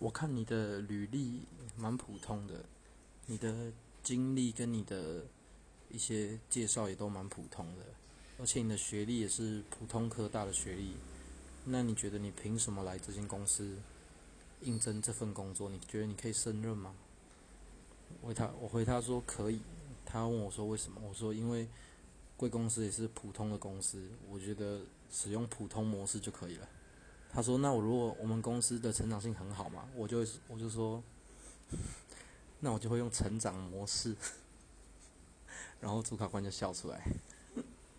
[0.00, 1.42] 我看你的履历
[1.76, 2.64] 蛮普通的，
[3.26, 3.70] 你的
[4.02, 5.22] 经历跟你的
[5.90, 7.84] 一些介绍也都蛮普通的，
[8.38, 10.94] 而且你的学历也是普通科大的学历。
[11.66, 13.76] 那你觉得你凭什么来这间公司
[14.62, 15.68] 应征这份工作？
[15.68, 16.94] 你觉得你可以胜任吗？
[18.22, 19.60] 我回他，我回他说可以。
[20.06, 21.00] 他问我说为什么？
[21.06, 21.68] 我说因为
[22.38, 24.80] 贵公司也是普通的公司，我觉得
[25.10, 26.66] 使用普通模式就可以了。
[27.32, 30.18] 他说那我如果我们公司的成长性很好嘛，我就
[30.48, 31.02] 我就说，
[32.60, 34.14] 那我就会用成长模式。
[35.80, 37.00] 然后主考官就笑出来。